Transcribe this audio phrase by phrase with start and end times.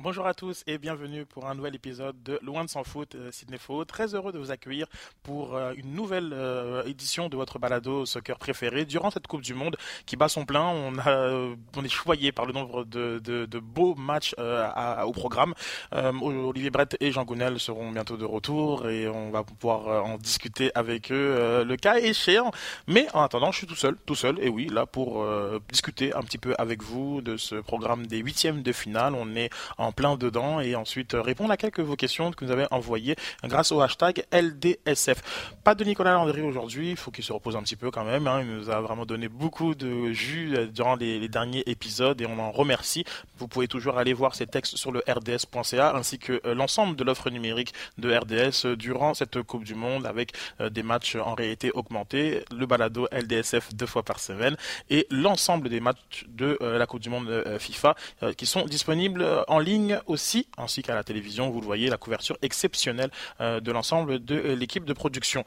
[0.00, 3.30] Bonjour à tous et bienvenue pour un nouvel épisode de Loin de s'en foot, euh,
[3.30, 3.84] Sydney Faux.
[3.84, 4.88] Très heureux de vous accueillir
[5.22, 9.54] pour euh, une nouvelle euh, édition de votre balado soccer préféré durant cette Coupe du
[9.54, 10.64] Monde qui bat son plein.
[10.64, 15.54] On, est choyé par le nombre de, beaux matchs au programme.
[15.92, 20.72] Olivier Brett et Jean Gounel seront bientôt de retour et on va pouvoir en discuter
[20.74, 22.50] avec eux le cas échéant.
[22.88, 25.24] Mais en attendant, je suis tout seul, tout seul et oui, là pour
[25.68, 29.14] discuter un petit peu avec vous de ce programme des huitièmes de finale.
[29.14, 29.50] On est
[29.92, 33.72] plein dedans et ensuite euh, répondre à quelques vos questions que vous avez envoyées grâce
[33.72, 35.54] au hashtag LDSF.
[35.64, 38.26] Pas de Nicolas Landry aujourd'hui, il faut qu'il se repose un petit peu quand même.
[38.26, 38.40] Hein.
[38.42, 42.38] Il nous a vraiment donné beaucoup de jus euh, durant les, derniers épisodes et on
[42.38, 43.04] en remercie.
[43.38, 47.04] Vous pouvez toujours aller voir ces textes sur le rds.ca ainsi que euh, l'ensemble de
[47.04, 52.44] l'offre numérique de RDS durant cette Coupe du Monde avec des matchs en réalité augmentés,
[52.56, 54.56] le balado LDSF deux fois par semaine
[54.90, 57.94] et l'ensemble des matchs de la Coupe du Monde FIFA
[58.36, 59.73] qui sont disponibles en ligne
[60.06, 61.50] aussi, ainsi qu'à la télévision.
[61.50, 65.44] Vous le voyez, la couverture exceptionnelle euh, de l'ensemble de euh, l'équipe de production.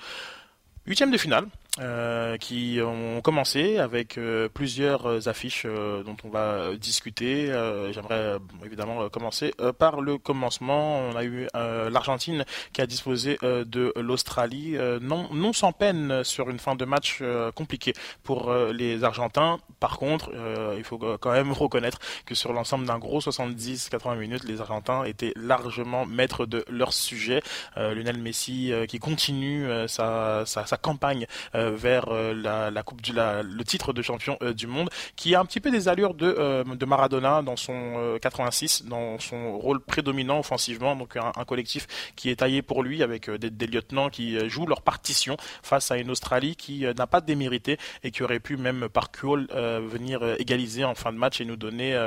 [0.86, 1.46] Huitième de finale,
[1.80, 7.48] euh, qui ont commencé avec euh, plusieurs euh, affiches dont on va discuter.
[7.92, 11.00] J'aimerais évidemment commencer par le commencement.
[11.00, 16.60] On a eu l'Argentine qui a disposé de l'Australie, non, non sans peine sur une
[16.60, 17.22] fin de match
[17.56, 19.60] compliquée pour les Argentins.
[19.80, 20.32] Par contre,
[20.78, 25.34] il faut quand même reconnaître que sur l'ensemble d'un gros 70-80 minutes, les Argentins étaient
[25.36, 27.42] largement maîtres de leur sujet.
[27.76, 30.46] Lionel Messi qui continue sa,
[30.82, 31.28] campagne
[31.67, 35.40] euh, vers euh, la, coupe du le titre de champion euh, du monde, qui a
[35.40, 40.40] un petit peu des allures de, de Maradona dans son 86, dans son rôle prédominant
[40.40, 44.82] offensivement, donc un, collectif qui est taillé pour lui avec des, lieutenants qui jouent leur
[44.82, 49.12] partition face à une Australie qui n'a pas démérité et qui aurait pu même par
[49.12, 51.98] Kuhl venir égaliser en fin de match et nous donner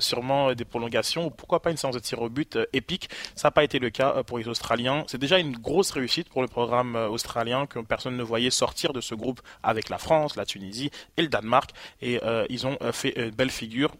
[0.00, 3.10] sûrement des prolongations ou pourquoi pas une séance de tir au but épique.
[3.34, 5.04] Ça n'a pas été le cas pour les Australiens.
[5.06, 9.00] C'est déjà une grosse réussite pour le programme australien que personne ne voyait sortir de
[9.00, 11.70] ce groupe avec la France, la Tunisie et le Danemark.
[12.00, 13.92] Et euh, ils ont euh, fait une belle figure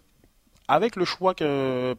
[0.71, 1.35] avec le choix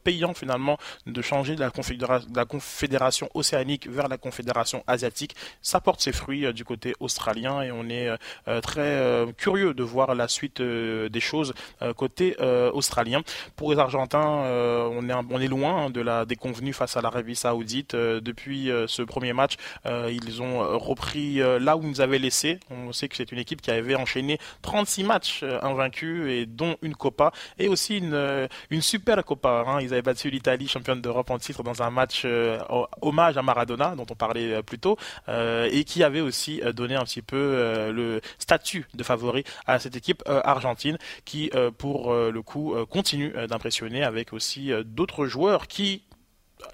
[0.03, 6.11] payant finalement de changer de la, confédération océanique vers la confédération asiatique, ça porte ses
[6.11, 8.09] fruits euh, du côté australien et on est
[8.47, 11.53] euh, très euh, curieux de voir la suite des choses
[11.95, 12.35] côté
[12.73, 13.21] australien.
[13.55, 17.95] Pour les Argentins, on est, on est loin de la déconvenue face à l'Arabie Saoudite.
[17.95, 19.55] depuis ce premier match,
[19.85, 22.59] ils ont repris là où ils nous avaient laissé.
[22.69, 26.95] On sait que c'est une équipe qui avait enchaîné 36 matchs invaincus et dont une
[26.95, 29.63] Copa et aussi une, une super Copa.
[29.67, 29.81] Hein.
[29.81, 32.59] Ils avaient battu l'Italie, championne d'Europe en titre, dans un match euh,
[33.01, 34.97] hommage à Maradona, dont on parlait euh, plus tôt,
[35.29, 39.95] euh, et qui avait aussi donné un petit peu le statut de favori à cette
[39.95, 46.03] équipe argentine, qui, pour le coup, continue d'impressionner avec aussi d'autres joueurs qui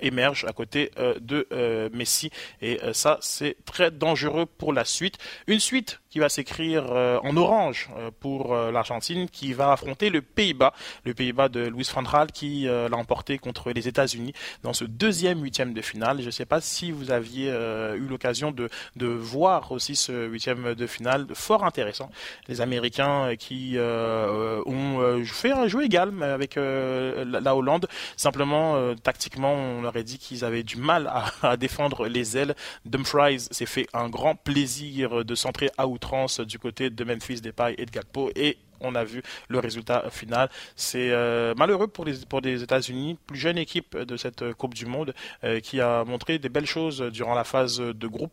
[0.02, 1.48] émergent à côté de
[1.94, 2.30] Messi
[2.62, 5.18] et ça c'est très dangereux pour la suite
[5.48, 10.10] une suite qui va s'écrire euh, en orange euh, pour euh, l'Argentine, qui va affronter
[10.10, 10.74] le Pays-Bas,
[11.06, 15.74] le Pays-Bas de Luis van qui l'a emporté contre les États-Unis dans ce deuxième huitième
[15.74, 16.22] de finale.
[16.22, 18.70] Je ne sais pas si vous aviez eu l'occasion de,
[19.08, 22.10] voir aussi ce huitième de finale, fort intéressant.
[22.48, 27.88] Les Américains qui ont fait un jeu égal avec la Hollande.
[28.16, 32.56] Simplement, tactiquement, on leur a dit qu'ils avaient du mal à, défendre les ailes.
[32.86, 37.76] Dumfries s'est fait un grand plaisir de centrer à outrance du côté de Memphis Depay
[37.78, 40.50] et de Gakpo et on a vu le résultat final.
[40.76, 44.86] C'est euh, malheureux pour les, pour les États-Unis, plus jeune équipe de cette Coupe du
[44.86, 48.32] Monde, euh, qui a montré des belles choses durant la phase de groupe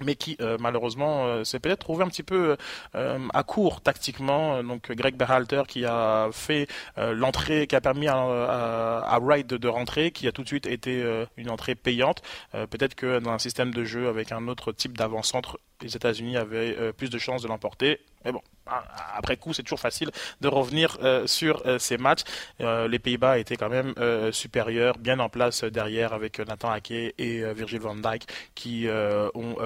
[0.00, 2.56] mais qui euh, malheureusement s'est peut-être trouvé un petit peu
[2.94, 4.62] à court tactiquement.
[4.62, 6.66] Donc Greg Berhalter qui a fait
[6.96, 11.04] l'entrée, qui a permis à, Wright de, rentrer, qui a tout de suite été
[11.36, 12.22] une entrée payante.
[12.52, 16.76] peut-être que dans un système de jeu avec un autre type d'avant-centre, les États-Unis avaient
[16.78, 18.00] euh, plus de chances de l'emporter.
[18.24, 20.10] Mais bon, après coup, c'est toujours facile
[20.40, 22.22] de revenir euh, sur euh, ces matchs.
[22.58, 23.94] les Pays-Bas étaient quand même
[24.32, 28.86] supérieurs, bien en place derrière avec Nathan Ake et Virgil van Dijk qui
[29.34, 29.56] ont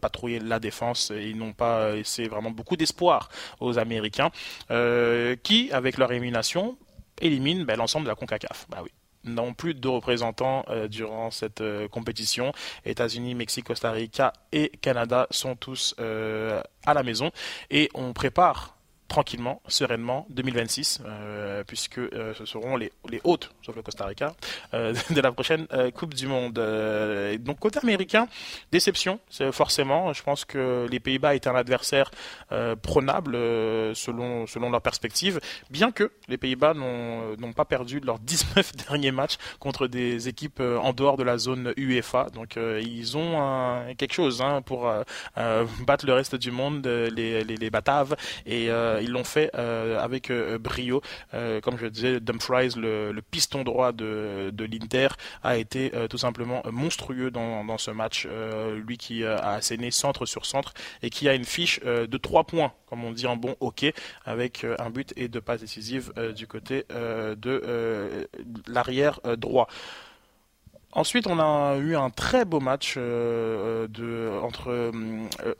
[0.00, 3.28] patrouillé la défense et ils n'ont pas laissé vraiment beaucoup d'espoir
[3.60, 4.30] aux Américains
[5.42, 6.76] qui, avec leur élimination,
[7.20, 8.66] éliminent ben, l'ensemble de la CONCACAF.
[8.68, 8.90] Bah oui
[9.24, 12.52] n'ont plus de représentants euh, durant cette euh, compétition.
[12.84, 17.30] États-Unis, Mexique, Costa Rica et Canada sont tous euh, à la maison
[17.70, 18.73] et on prépare
[19.14, 21.00] tranquillement, sereinement 2026,
[21.68, 24.34] puisque ce seront les, les hôtes, sauf le Costa Rica,
[24.72, 26.54] de la prochaine Coupe du Monde.
[27.38, 28.26] donc côté américain,
[28.72, 29.20] déception,
[29.52, 30.12] forcément.
[30.12, 32.10] Je pense que les Pays-Bas étaient un adversaire
[32.82, 33.34] prenable
[33.94, 35.38] selon selon leur perspective,
[35.70, 40.92] bien que les Pays-Bas n'ont pas perdu leurs 19 derniers matchs contre des équipes en
[40.92, 42.30] dehors de la zone UEFA.
[42.34, 44.92] Donc ils ont quelque chose hein, pour
[45.86, 48.70] battre le reste du monde, les, les, les Bataves, et
[49.04, 50.30] ils l'ont fait avec
[50.60, 51.02] brio.
[51.62, 55.08] comme je disais, Dumfries, le, le piston droit de, de l'Inter,
[55.42, 58.26] a été tout simplement monstrueux dans, dans ce match.
[58.86, 62.72] lui qui a asséné centre sur centre et qui a une fiche de 3 points,
[62.88, 66.84] comme on dit en bon hockey, avec un but et deux passes décisives du côté
[66.90, 68.28] de
[68.66, 69.68] l'arrière droit.
[70.96, 74.92] Ensuite, on a eu un très beau match euh, de, entre euh,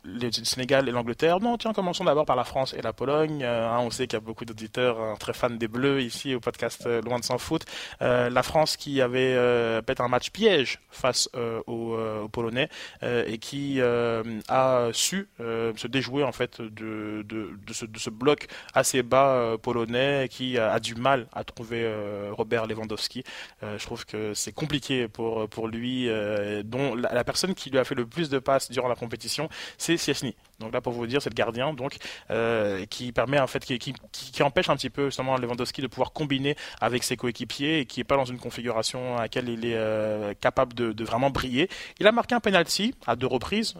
[0.04, 1.40] le Sénégal et l'Angleterre.
[1.40, 3.42] Non, tiens, commençons d'abord par la France et la Pologne.
[3.42, 6.40] Euh, hein, on sait qu'il y a beaucoup d'auditeurs très fans des Bleus ici au
[6.40, 7.64] podcast Loin de s'en foot.
[8.00, 9.34] la France qui avait
[9.82, 11.28] peut-être un match piège face
[11.66, 11.98] aux,
[12.30, 12.68] Polonais
[13.02, 17.24] et qui a su se déjouer en fait de,
[17.72, 21.90] ce, bloc assez bas polonais qui a, du mal à trouver
[22.30, 23.24] Robert Lewandowski.
[23.62, 27.84] je trouve que c'est compliqué pour pour, lui, euh, dont la, personne qui lui a
[27.84, 29.48] fait le plus de passes durant la compétition,
[29.78, 30.34] c'est Siesny.
[30.60, 31.96] Donc là, pour vous dire, c'est le gardien, donc
[32.30, 33.94] euh, qui permet en fait, qui,
[34.42, 38.04] empêche un petit peu justement Lewandowski de pouvoir combiner avec ses coéquipiers et qui est
[38.04, 41.68] pas dans une configuration à laquelle il est euh, capable de, vraiment briller.
[41.98, 43.74] Il a marqué un penalty à deux reprises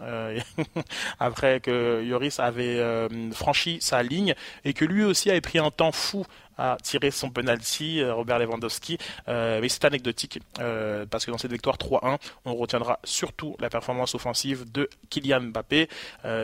[1.19, 2.79] après que Yoris avait
[3.31, 6.25] franchi sa ligne et que lui aussi avait pris un temps fou
[6.57, 8.97] a tiré son penalty, euh, Robert Lewandowski.
[9.27, 13.69] Euh, mais c'est anecdotique euh, parce que dans cette victoire 3-1, on retiendra surtout la
[13.69, 15.89] performance offensive de Kylian Mbappé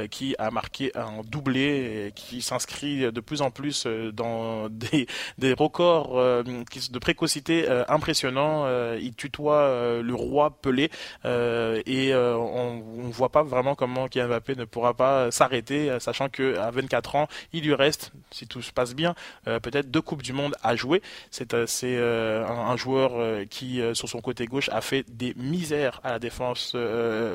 [0.09, 5.53] qui a marqué un doublé et qui s'inscrit de plus en plus dans des, des
[5.53, 8.67] records de précocité impressionnants.
[8.95, 10.89] il tutoie le roi Pelé
[11.25, 16.57] et on ne voit pas vraiment comment Kylian Mbappé ne pourra pas s'arrêter, sachant que
[16.57, 19.15] à 24 ans, il lui reste, si tout se passe bien,
[19.45, 21.01] peut-être deux Coupe du Monde à jouer.
[21.29, 25.99] C'est euh, euh, un, joueur euh, qui, sur son côté gauche, a fait des misères
[26.03, 26.75] à la défense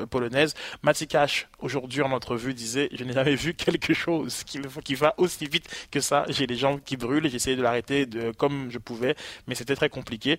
[0.09, 0.53] polonaise.
[0.83, 4.59] Matikash, aujourd'hui en entrevue, disait Je n'ai jamais vu quelque chose qui,
[4.95, 6.25] va aussi vite que ça.
[6.29, 7.25] J'ai les jambes qui brûlent.
[7.37, 9.15] Essayé de l'arrêter comme je pouvais,
[9.45, 10.37] mais c'était très compliqué.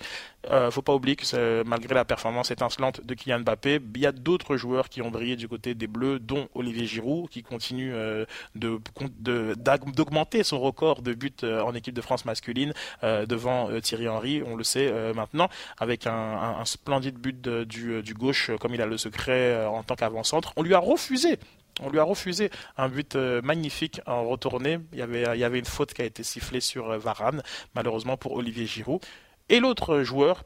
[0.70, 4.56] Faut pas oublier que malgré la performance étincelante de Kylian Mbappé, il y a d'autres
[4.56, 7.92] joueurs qui ont brillé du côté des Bleus, dont Olivier Giroud, qui continue
[8.54, 12.72] d'augmenter son record de buts en équipe de France masculine
[13.02, 15.48] euh, devant euh, Thierry Henry, on le sait euh, maintenant,
[15.78, 20.52] avec un, splendide but du, gauche, comme il a le secret en tant qu'avant-centre.
[20.56, 21.38] On lui a refusé
[21.80, 24.80] on lui a refusé un but magnifique en retourné.
[24.92, 27.40] Il il y avait une faute qui a été sifflée sur Varane,
[27.76, 29.00] malheureusement pour Olivier Giroud.
[29.48, 30.42] Et l'autre joueur,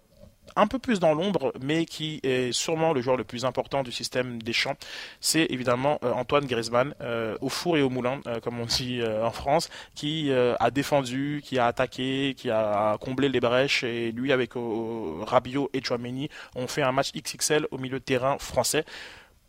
[0.56, 3.92] un peu plus dans l'ombre, mais qui est sûrement le joueur le plus important du
[3.92, 4.76] système des champs,
[5.20, 9.00] c'est évidemment euh, Antoine Griezmann, euh, au four et au moulin, euh, comme on dit
[9.02, 14.32] en France, qui a défendu, qui a attaqué, qui a comblé les brèches, et lui
[14.32, 18.84] avec Rabiot et Chouameni ont fait un match XXL au milieu terrain français.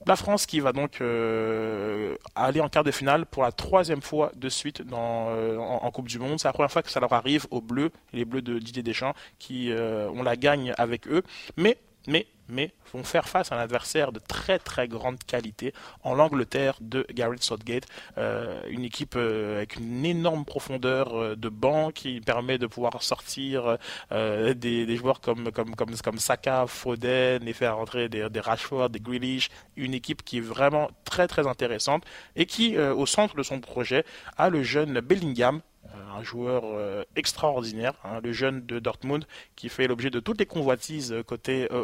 [0.05, 4.31] La France qui va donc euh, aller en quart de finale pour la troisième fois
[4.35, 6.39] de suite euh, en, Coupe du Monde.
[6.39, 9.13] C'est la première fois que ça leur arrive aux Bleus, les Bleus de Didier Deschamps,
[9.39, 11.23] qui euh, on la gagne avec eux.
[11.55, 11.77] Mais
[12.47, 17.05] mais vont faire face à un adversaire de très très grande qualité en l'Angleterre de
[17.13, 17.85] Gareth Southgate,
[18.17, 23.01] euh, une équipe euh, avec une énorme profondeur euh, de banc qui permet de pouvoir
[23.03, 23.77] sortir
[24.11, 28.99] des, joueurs comme, comme, comme, comme Saka, Foden et faire entrer des, des Rashford, des
[28.99, 32.03] Grealish, une équipe qui est vraiment très très intéressante
[32.35, 34.05] et qui au centre de son projet
[34.37, 35.61] a le jeune Bellingham
[36.15, 36.63] un joueur
[37.15, 39.25] extraordinaire, hein, le jeune de Dortmund,
[39.55, 41.83] qui fait l'objet de toutes les convoitises côté euh,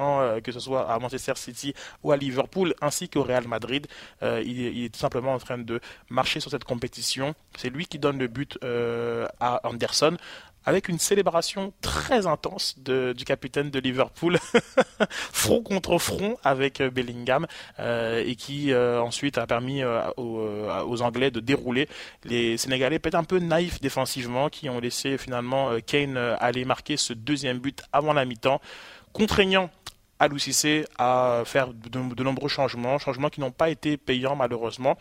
[0.00, 3.86] européen, que ce soit à Manchester City ou à Liverpool, ainsi qu'au Real Madrid.
[4.22, 7.34] il, est tout simplement en train de marcher sur cette compétition.
[7.56, 8.58] C'est lui qui donne le but
[9.40, 10.16] à Anderson
[10.64, 14.38] avec une célébration très intense du capitaine de Liverpool,
[15.32, 17.46] front contre front avec euh, Bellingham,
[17.78, 19.82] euh, et qui euh, ensuite a permis
[20.16, 21.88] aux, Anglais de dérouler.
[22.24, 27.14] Les Sénégalais peut-être un peu naïfs défensivement, qui ont laissé finalement Kane aller marquer ce
[27.14, 28.60] deuxième but avant la mi-temps,
[29.12, 29.70] contraignant
[30.18, 30.28] à
[30.98, 34.96] à faire de nombreux changements, changements qui n'ont pas été payants malheureusement.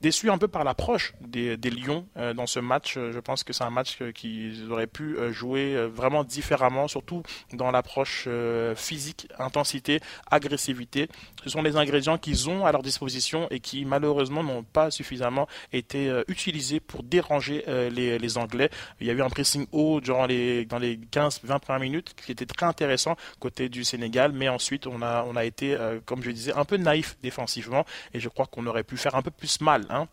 [0.00, 2.94] Déçu un peu par l'approche des, Lions euh, dans ce match.
[2.94, 7.22] Je pense que c'est un match qu'ils auraient pu euh, jouer euh, vraiment différemment, surtout
[7.52, 8.28] dans l'approche
[8.76, 11.08] physique, intensité, agressivité.
[11.44, 15.46] Ce sont les ingrédients qu'ils ont à leur disposition et qui malheureusement n'ont pas suffisamment
[15.72, 18.70] été utilisés pour déranger les, Anglais.
[19.00, 22.32] Il y a eu un pressing haut durant les, dans les 15-20 premières minutes qui
[22.32, 25.76] était très intéressant côté du Sénégal, mais ensuite on a, on a été,
[26.06, 29.22] comme je disais, un peu naïf défensivement et je crois qu'on aurait pu faire un
[29.22, 30.06] peu plus mal Hein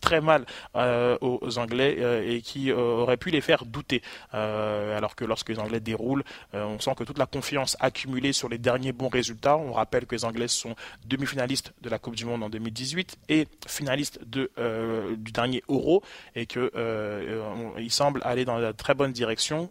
[0.00, 0.46] très mal
[0.76, 4.02] euh, aux Anglais euh, et qui euh, aurait pu les faire douter.
[4.32, 8.58] alors que lorsque les Anglais déroulent, on sent que toute la confiance accumulée sur les
[8.58, 12.42] derniers bons résultats, on rappelle que les Anglais sont demi-finalistes de la Coupe du Monde
[12.42, 14.50] en 2018 et finalistes de,
[15.16, 16.02] du dernier Euro
[16.34, 19.70] et qu'ils semblent aller dans la très bonne direction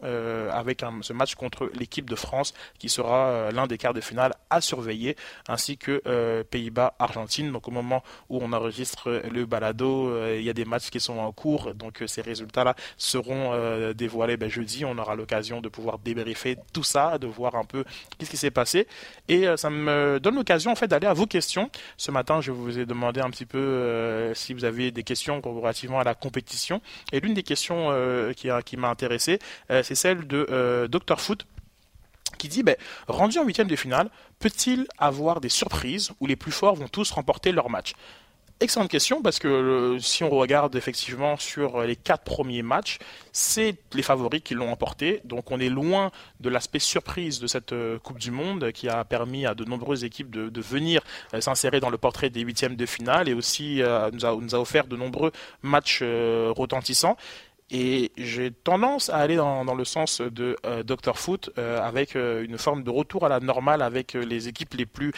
[0.51, 4.61] avec ce match contre l'équipe de France qui sera l'un des quarts de finale à
[4.61, 5.15] surveiller
[5.47, 7.51] ainsi que Pays-Bas-Argentine.
[7.51, 11.17] Donc au moment où on enregistre le balado, il y a des matchs qui sont
[11.17, 14.85] en cours, donc euh, ces résultats-là seront euh, dévoilés ben, jeudi.
[14.85, 17.83] On aura l'occasion de pouvoir débriefer tout ça, de voir un peu
[18.17, 18.87] qu'est-ce qui s'est passé.
[19.27, 21.69] Et ça me donne l'occasion en fait d'aller à vos questions.
[21.97, 25.99] Ce matin, je vous ai demandé un petit peu si vous avez des questions relativement
[25.99, 26.81] à la compétition.
[27.11, 27.89] Et l'une des questions
[28.35, 29.39] qui, qui m'a intéressé,
[29.69, 31.45] c'est celle de Dr Foot
[32.37, 32.75] qui dit ben,
[33.07, 37.11] rendu en huitième de finale, peut-il avoir des surprises où les plus forts vont tous
[37.11, 37.93] remporter leur match?
[38.61, 42.99] Excellente question parce que euh, si on regarde effectivement sur les quatre premiers matchs,
[43.31, 45.19] c'est les favoris qui l'ont emporté.
[45.25, 49.03] Donc on est loin de l'aspect surprise de cette euh, Coupe du Monde qui a
[49.03, 51.01] permis à de nombreuses équipes de, venir
[51.33, 53.81] euh, s'insérer dans le portrait des huitièmes de finale et aussi
[54.13, 55.31] nous, a, nous, a, offert de nombreux
[55.63, 57.17] matchs retentissants.
[57.71, 62.89] Et j'ai tendance à aller dans, le sens de Dr Foot avec une forme de
[62.89, 65.13] retour à la normale avec les équipes les plus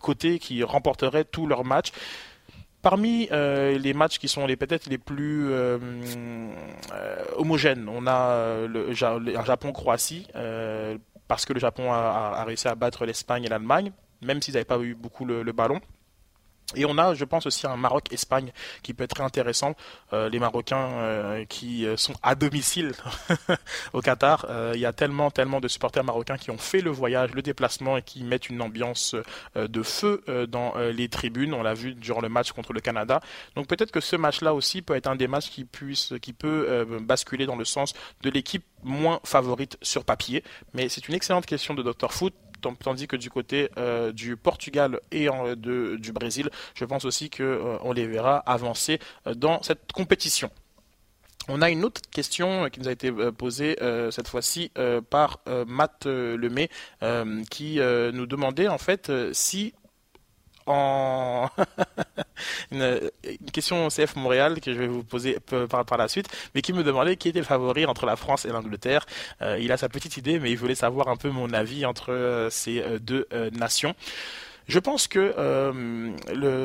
[0.00, 1.92] cotées qui remporteraient tous leurs matchs.
[2.82, 5.78] Parmi euh, les matchs qui sont les peut-être les plus euh,
[6.92, 10.28] euh, homogènes, on a le, Japon-Croatie
[11.26, 13.92] parce que le Japon a, réussi à battre l'Espagne et l'Allemagne,
[14.22, 15.80] même s'ils n'avaient pas eu beaucoup le ballon.
[16.76, 19.74] Et on a, je pense aussi, un Maroc-Espagne qui peut être très intéressant.
[20.12, 22.92] Euh, les Marocains euh, qui euh, sont à domicile
[23.94, 27.30] au Qatar, il y a tellement, tellement de supporters marocains qui ont fait le voyage,
[27.32, 29.14] le déplacement et qui mettent une ambiance
[29.56, 31.54] de feu dans les tribunes.
[31.54, 33.20] On l'a vu durant le match contre le Canada.
[33.54, 36.86] Donc peut-être que ce match-là aussi peut être un des matchs qui puisse, qui peut
[37.00, 40.44] basculer dans le sens de l'équipe moins favorite sur papier.
[40.74, 45.00] Mais c'est une excellente question de Dr Foot tandis que du côté euh, du Portugal
[45.10, 50.50] et du Brésil, je pense aussi qu'on euh, les verra avancer euh, dans cette compétition.
[51.48, 53.74] On a une autre question qui nous a été posée
[54.10, 54.70] cette fois-ci
[55.08, 56.68] par Matt Lemay
[57.50, 59.72] qui nous demandait en fait si
[62.70, 63.00] une,
[63.52, 67.16] question CF Montréal que je vais vous poser par, la suite, mais qui me demandait
[67.16, 69.06] qui était le favori entre la France et l'Angleterre.
[69.42, 72.12] Euh, il a sa petite idée, mais il voulait savoir un peu mon avis entre
[72.12, 73.94] euh, ces euh, deux nations.
[74.66, 75.34] Je pense que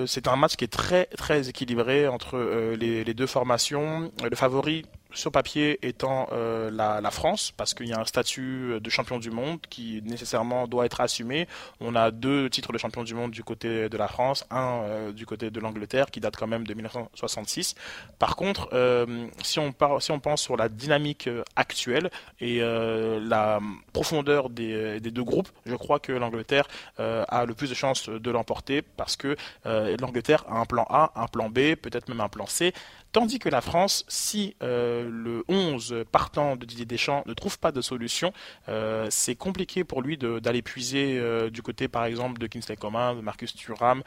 [0.08, 4.12] c'est un match qui est très très équilibré entre les, deux formations.
[4.30, 8.90] Le favori sur papier étant euh, la, France, parce qu'il y a un statut de
[8.90, 11.48] champion du monde qui nécessairement doit être assumé.
[11.80, 15.12] On a deux titres de champion du monde du côté de la France, un euh,
[15.12, 17.76] du côté de l'Angleterre qui date quand même de 1966.
[18.18, 23.60] Par contre, euh, si, on si on pense sur la dynamique actuelle et la
[23.92, 26.68] profondeur des, des, deux groupes, je crois que l'Angleterre
[26.98, 31.28] a le plus de chances de l'emporter parce que l'Angleterre a un plan A, un
[31.28, 32.74] plan B, peut-être même un plan C.
[33.14, 37.72] Tandis que la France, si euh, le 11 partant de Didier Deschamps ne trouve pas
[37.72, 38.34] de solution,
[38.70, 43.16] euh, c'est compliqué pour lui d'aller puiser euh, du côté par exemple de Kingsley Coman,
[43.16, 44.02] de Marcus Thuram,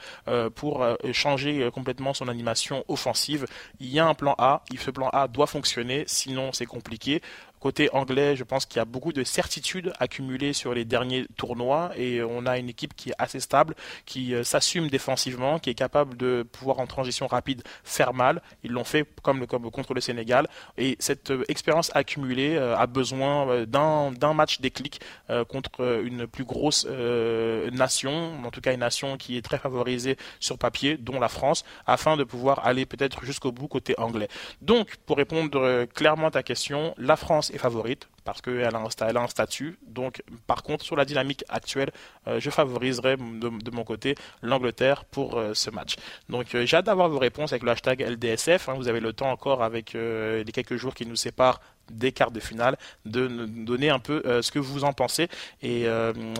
[0.56, 3.46] pour changer complètement son animation offensive.
[3.78, 7.22] Il y a un plan A, ce plan A doit fonctionner, sinon c'est compliqué.
[7.60, 11.90] Côté anglais, je pense qu'il y a beaucoup de certitudes accumulées sur les derniers tournois
[11.96, 15.74] et on a une équipe qui est assez stable, qui euh, s'assume défensivement, qui est
[15.74, 18.42] capable de pouvoir en transition rapide faire mal.
[18.62, 22.86] Ils l'ont fait comme, comme contre le Sénégal et cette euh, expérience accumulée euh, a
[22.86, 25.00] besoin d'un match déclic
[25.48, 30.58] contre une plus grosse nation, en tout cas une nation qui est très favorisée sur
[30.58, 34.28] papier, dont la France, afin de pouvoir aller peut-être jusqu'au bout côté anglais.
[34.62, 39.28] Donc, pour répondre clairement à ta question, la France est favorite parce qu'elle a, un,
[39.28, 39.78] statut.
[39.86, 41.92] Donc, par contre, sur la dynamique actuelle,
[42.26, 45.96] euh, je favoriserai de, mon côté l'Angleterre pour euh, ce match.
[46.28, 48.68] Donc, euh, j'ai hâte d'avoir vos réponses avec le hashtag LDSF.
[48.68, 48.74] Hein.
[48.76, 51.60] vous avez le temps encore avec les quelques jours qui nous séparent
[51.90, 55.28] des quarts de finale de nous donner un peu ce que vous en pensez
[55.62, 55.86] et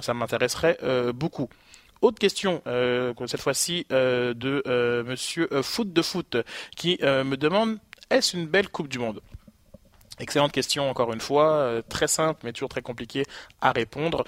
[0.00, 0.78] ça m'intéresserait
[1.14, 1.48] beaucoup.
[2.02, 2.62] Autre question,
[3.26, 6.36] cette fois-ci de Monsieur Foot de Foot,
[6.74, 7.78] qui me demande
[8.10, 9.20] est-ce une belle Coupe du Monde?
[10.18, 13.24] Excellente question encore une fois, très simple mais toujours très compliqué
[13.60, 14.24] à répondre.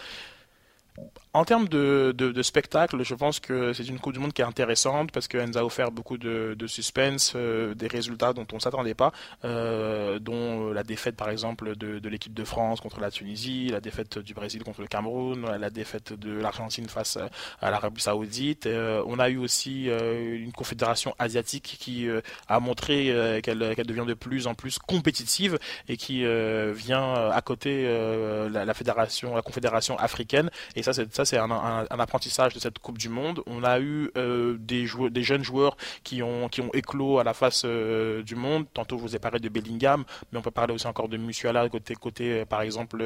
[1.38, 5.12] En termes de, spectacle, je pense que c'est une Coupe du Monde qui est intéressante
[5.12, 8.94] parce qu'elle nous a offert beaucoup de, suspense, euh, des résultats dont on ne s'attendait
[8.94, 9.12] pas,
[9.44, 14.18] euh, dont la défaite par exemple de, l'équipe de France contre la Tunisie, la défaite
[14.18, 17.16] du Brésil contre le Cameroun, la défaite de l'Argentine face
[17.60, 18.66] à l'Arabie Saoudite.
[18.66, 22.08] Euh, on a eu aussi une confédération asiatique qui
[22.48, 25.56] a montré qu'elle devient de plus en plus compétitive
[25.88, 26.24] et qui
[26.72, 30.50] vient à côté la, la, la confédération africaine.
[30.74, 30.92] Et ça,
[31.27, 33.42] c'est c'est un, apprentissage de cette Coupe du Monde.
[33.46, 38.34] On a eu euh, des, jeunes joueurs qui ont, éclos à la face euh, du
[38.34, 38.66] monde.
[38.72, 41.68] Tantôt, je vous ai parlé de Bellingham, mais on peut parler aussi encore de Musiala
[41.68, 43.04] côté, côté euh, par exemple,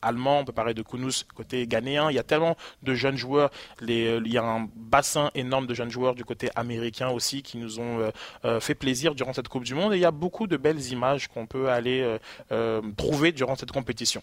[0.00, 0.40] allemand.
[0.40, 2.10] On peut parler de Kounous côté ghanéen.
[2.10, 3.50] Il y a tellement de jeunes joueurs.
[3.82, 7.80] Il y a un bassin énorme de jeunes joueurs du côté américain aussi qui nous
[7.80, 8.10] ont
[8.60, 9.92] fait plaisir durant cette Coupe du Monde.
[9.92, 12.18] Et il y a beaucoup de belles images qu'on peut aller
[12.96, 14.22] trouver durant cette compétition.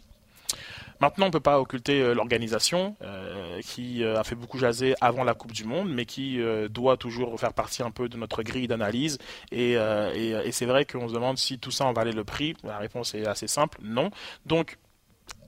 [1.01, 4.95] Maintenant, on ne peut pas occulter euh, l'organisation euh, qui euh, a fait beaucoup jaser
[5.01, 8.43] avant la Coupe du Monde, mais qui doit toujours faire partie un peu de notre
[8.43, 9.17] grille d'analyse.
[9.51, 12.55] Et, et c'est vrai qu'on se demande si tout ça en valait le prix.
[12.63, 14.11] La réponse est assez simple, non.
[14.45, 14.77] Donc,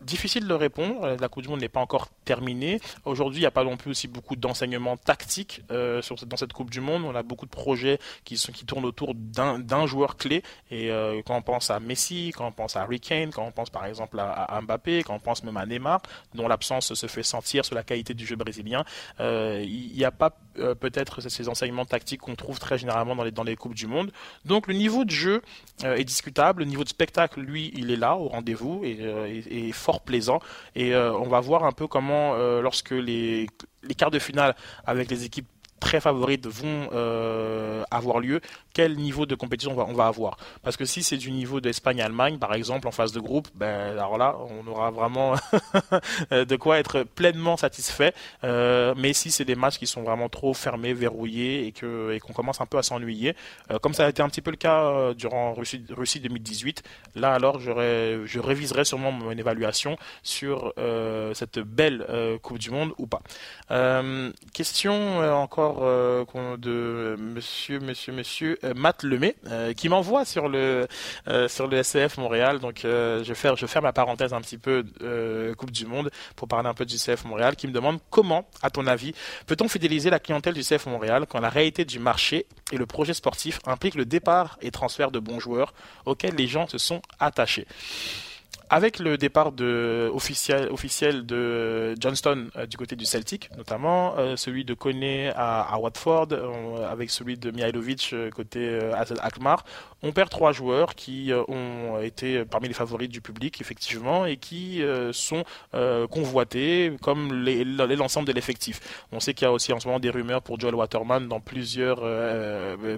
[0.02, 1.18] difficile de répondre.
[1.20, 2.80] La Coupe du Monde n'est pas encore terminée.
[3.06, 6.70] Aujourd'hui, il n'y a pas non plus aussi beaucoup d'enseignements tactiques euh, dans cette Coupe
[6.70, 7.04] du Monde.
[7.06, 10.44] On a beaucoup de projets qui, sont, qui tournent autour d'un joueur clé.
[10.72, 13.52] Et euh, quand on pense à Messi, quand on pense à Harry Kane, quand on
[13.52, 16.02] pense par exemple à, Mbappé, quand on pense même à Neymar,
[16.34, 18.84] dont l'absence se fait sentir sur la qualité du jeu brésilien,
[19.20, 20.38] euh, il n'y a pas
[20.80, 24.12] peut-être ces enseignements tactiques qu'on trouve très généralement dans les, dans les Coupes du Monde.
[24.46, 25.42] Donc le niveau de jeu
[25.84, 26.62] est discutable.
[26.62, 30.39] Le niveau de spectacle, lui, il est là, au rendez-vous, et, et, et fort plaisant.
[30.75, 33.48] Et euh, on va voir un peu comment, euh, lorsque les,
[33.84, 35.48] les quarts de finale avec les équipes
[35.86, 38.42] très favorites vont euh, avoir lieu,
[38.74, 40.36] quel niveau de compétition on va, on va avoir?
[40.63, 44.18] Parce que si c'est du niveau d'Espagne-Allemagne, par exemple, en phase de groupe, ben, alors
[44.18, 45.36] là, on aura vraiment
[46.32, 48.13] de quoi être pleinement satisfait.
[48.44, 52.20] Euh, mais si c'est des matchs qui sont vraiment trop fermés, verrouillés et que et
[52.20, 53.36] qu'on commence un peu à s'ennuyer,
[53.70, 56.82] euh, comme ça a été un petit peu le cas durant Russie, Russie 2018,
[57.13, 60.74] là alors je réviserai sûrement mon évaluation sur
[61.34, 62.06] cette belle
[62.42, 63.22] Coupe du Monde ou pas.
[64.54, 66.25] question encore euh,
[66.58, 70.88] de monsieur, monsieur, monsieur euh, Matt Lemay, euh, qui m'envoie sur le
[71.48, 72.59] sur le SCF Montréal.
[72.59, 74.83] Donc je faire je ferme ma parenthèse un petit peu
[75.57, 78.70] Coupe du Monde pour parler un peu du CF Montréal, qui me demande comment, à
[78.70, 79.14] ton avis,
[79.48, 83.14] peut-on fidéliser la clientèle du CF Montréal quand la réalité du marché et le projet
[83.14, 85.74] sportif impliquent le départ et transfert de bons joueurs
[86.05, 87.68] auxquels les gens se sont attachés?
[88.70, 94.36] Avec le départ de, officiel, officiel de Johnston euh, du côté du Celtic, notamment euh,
[94.36, 95.04] celui de Kone
[95.36, 98.80] à, Watford, euh, avec celui de Mihailovic côté
[99.22, 99.66] Alkmaar,
[100.01, 104.82] on perd trois joueurs qui ont été parmi les favoris du public effectivement et qui
[105.12, 105.44] sont
[106.10, 107.46] convoités comme
[107.98, 109.06] l'ensemble de l'effectif.
[109.12, 111.40] On sait qu'il y a aussi en ce moment des rumeurs pour Joel Waterman dans
[111.40, 112.01] plusieurs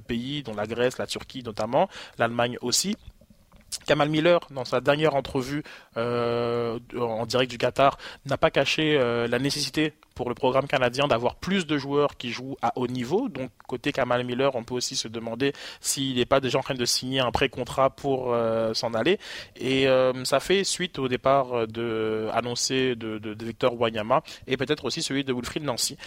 [0.08, 2.96] pays, dont la Grèce, la Turquie notamment, l'Allemagne aussi.
[3.88, 5.64] Kamal Miller, dans sa dernière entrevue
[5.96, 11.08] euh, en direct du Qatar, n'a pas caché euh, la nécessité pour le programme canadien
[11.08, 13.30] d'avoir plus de joueurs qui jouent à haut niveau.
[13.30, 16.76] Donc côté Kamal Miller, on peut aussi se demander s'il n'est pas déjà en train
[16.76, 19.20] de signer un pré-contrat pour euh, s'en aller.
[19.56, 19.88] Et
[20.24, 25.02] ça fait suite au départ de, annoncé de, de, de Victor Wanyama et peut-être aussi
[25.02, 25.98] celui de Wilfried Nancy.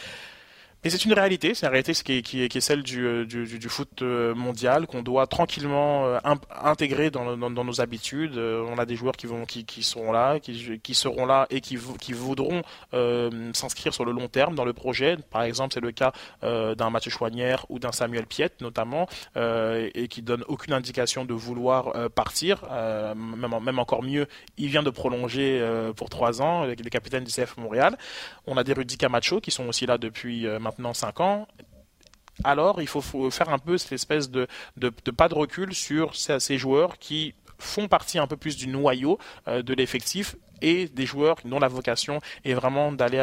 [0.82, 4.34] Mais c'est une réalité, c'est une réalité qui est, celle du, euh, du, foot euh,
[4.34, 6.18] mondial qu'on doit tranquillement euh,
[6.62, 8.38] intégrer dans, dans, nos habitudes.
[8.38, 11.60] On a des joueurs qui vont, qui, qui seront là, qui, qui seront là et
[11.60, 12.62] qui, qui voudront
[13.52, 15.18] s'inscrire sur le long terme dans le projet.
[15.30, 16.12] Par exemple, c'est le cas
[16.42, 21.92] d'un Mathieu Chouanière ou d'un Samuel Piet notamment, et qui donne aucune indication de vouloir
[22.10, 22.62] partir.
[23.14, 25.62] même, même encore mieux, il vient de prolonger
[25.96, 27.98] pour trois ans, le capitaine du CF Montréal.
[28.46, 31.46] On a des Rudy Camacho qui sont aussi là depuis maintenant 5 ans,
[32.44, 34.46] alors il faut, faire un peu cette espèce de,
[35.16, 39.62] pas de recul sur ces, joueurs qui font partie un peu plus du noyau euh,
[39.62, 43.18] de l'effectif et des joueurs dont la vocation est vraiment d'aller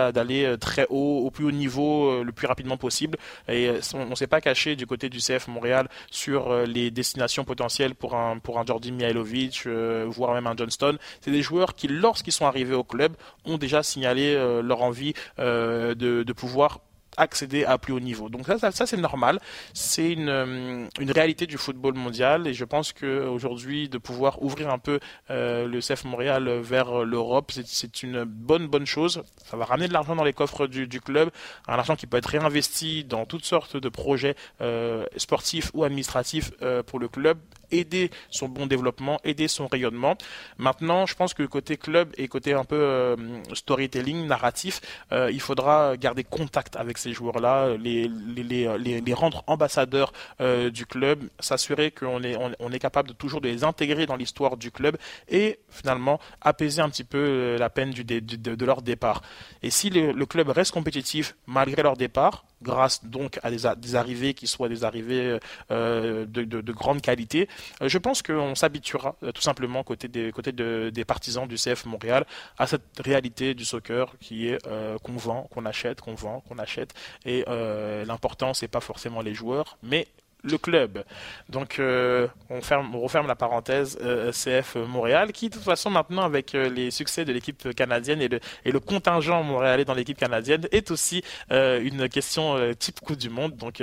[0.46, 3.18] euh, très haut, au plus haut niveau, euh, le plus rapidement possible.
[3.48, 7.96] Et on ne s'est pas caché du côté du CF Montréal sur les destinations potentielles
[7.96, 9.68] pour un pour un Jordi Mihailovic,
[10.08, 10.98] voire même un Johnston.
[11.22, 14.34] C'est des joueurs qui, lorsqu'ils sont arrivés au club, ont déjà signalé
[14.64, 16.80] leur envie de pouvoir
[17.18, 18.30] accéder à plus haut niveau.
[18.30, 19.40] Donc ça, ça, c'est normal.
[19.74, 24.70] C'est une, euh, une réalité du football mondial et je pense qu'aujourd'hui, de pouvoir ouvrir
[24.70, 25.00] un peu
[25.30, 29.24] euh, le CF Montréal vers l'Europe, c'est une bonne bonne chose.
[29.46, 31.30] Ça va ramener de l'argent dans les coffres du, du, club,
[31.68, 36.52] un argent qui peut être réinvesti dans toutes sortes de projets euh, sportifs ou administratifs
[36.62, 37.38] euh, pour le club
[37.72, 40.16] aider son bon développement, aider son rayonnement.
[40.58, 43.16] Maintenant, je pense que côté club et côté un peu euh,
[43.54, 49.44] storytelling, narratif, euh, il faudra garder contact avec ces joueurs-là, les, les, les, les, rendre
[49.48, 54.06] ambassadeurs euh, du club, s'assurer qu'on est, on, est capable de toujours de les intégrer
[54.06, 54.98] dans l'histoire du club
[55.30, 59.22] et finalement apaiser un petit peu la peine de, leur départ.
[59.64, 64.48] Et si le club reste compétitif malgré leur départ, grâce donc à des, arrivées qui
[64.48, 65.40] soient des arrivées
[65.72, 67.48] euh, de, de, de, grande qualité.
[67.82, 71.56] Euh, je pense qu'on s'habituera euh, tout simplement côté des côté de, des partisans du
[71.56, 72.26] CF Montréal
[72.58, 76.58] à cette réalité du soccer qui est euh, qu'on vend, qu'on achète, qu'on vend, qu'on
[76.58, 76.94] achète.
[77.26, 80.08] Et euh, l'important c'est pas forcément les joueurs, mais
[80.44, 81.04] le club.
[81.50, 85.90] Donc euh, on, ferme, on referme la parenthèse euh, CF Montréal qui de toute façon
[85.90, 90.68] maintenant avec euh, les succès de l'équipe canadienne et le, contingent montréalais dans l'équipe canadienne
[90.72, 93.56] est aussi une question type Coupe du Monde.
[93.58, 93.82] Donc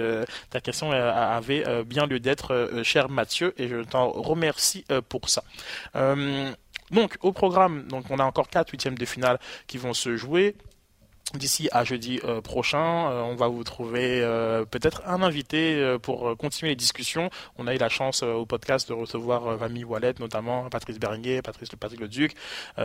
[0.51, 5.43] ta question avait bien lieu d'être cher Mathieu et je t'en remercie pour ça.
[6.91, 10.55] donc au programme, donc on a encore quatre huitièmes de finale qui vont se jouer.
[11.35, 16.37] D'ici à jeudi euh, prochain, euh, on va vous trouver euh, peut-être un invité pour
[16.37, 17.29] continuer les discussions.
[17.59, 21.73] On a eu la chance au podcast de recevoir Vami Wallet, notamment Patrice Berenguer, Patrice
[21.73, 22.35] le Patrick Le Duc,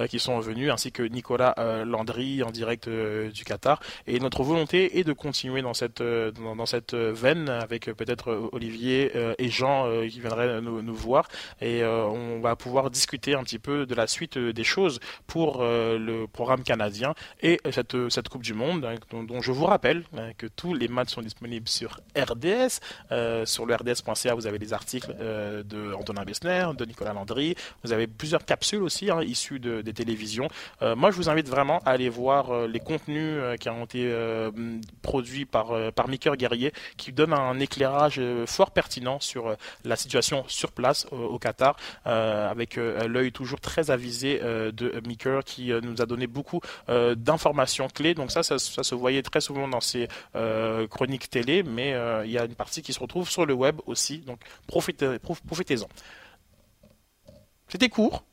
[0.10, 3.82] qui sont venus, ainsi que Nicolas Landry en direct du Qatar.
[4.08, 9.50] Et notre volonté est de continuer dans cette dans, cette veine avec peut-être Olivier et
[9.50, 11.28] Jean qui viendraient nous, nous voir.
[11.62, 16.26] Et on va pouvoir discuter un petit peu de la suite des choses pour le
[16.26, 20.48] programme canadien et cette cette Coupe du Monde, hein, dont, je vous rappelle hein, que
[20.48, 22.80] tous les matchs sont disponibles sur RDS.
[23.12, 27.56] Euh, sur le RDS.ca, vous avez des articles euh, de Antonin Bessner, de Nicolas Landry.
[27.84, 30.48] Vous avez plusieurs capsules aussi hein, issues de, des télévisions.
[30.82, 34.14] Euh, moi, je vous invite vraiment à aller voir euh, les contenus qui ont été
[35.02, 41.06] produits par, par Guerrier, qui donnent un éclairage fort pertinent sur la situation sur place
[41.12, 41.76] au Qatar,
[42.06, 48.29] avec l'œil toujours très avisé de Mickey, qui nous a donné beaucoup d'informations clés donc
[48.30, 52.32] ça, ça, ça, se voyait très souvent dans ces euh, chroniques télé, mais euh, il
[52.32, 54.20] y a une partie qui se retrouve sur le web aussi.
[54.20, 55.88] Donc profitez, profitez-en.
[57.68, 58.24] C'était court,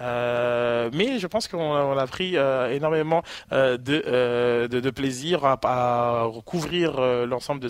[0.00, 7.00] euh, mais je pense qu'on a pris euh, énormément euh, de, plaisir à, à recouvrir
[7.26, 7.68] l'ensemble de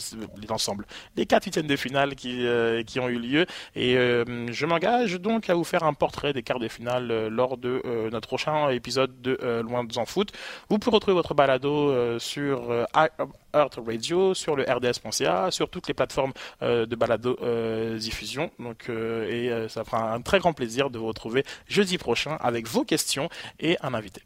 [0.48, 2.46] l'ensemble, les quatre de finale qui,
[2.86, 3.46] qui ont eu lieu.
[3.76, 7.82] Et je m'engage donc à vous faire un portrait des quarts de finale lors de
[8.10, 10.32] notre prochain épisode de Loin de en foot.
[10.68, 12.72] Vous pouvez retrouver votre balado sur
[13.54, 18.50] Earth Radio, sur le RDS.ca, sur toutes les plateformes euh, de balado euh, diffusion.
[18.58, 22.66] Donc, euh, et ça fera un très grand plaisir de vous retrouver jeudi prochain avec
[22.66, 23.28] vos questions
[23.60, 24.22] et un invité.